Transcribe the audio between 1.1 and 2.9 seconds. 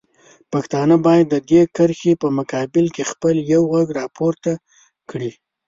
د دې کرښې په مقابل